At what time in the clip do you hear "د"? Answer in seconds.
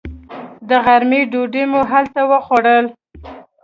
0.69-0.71